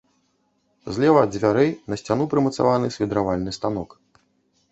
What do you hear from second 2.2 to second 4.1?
прымацаваны свідравальны станок.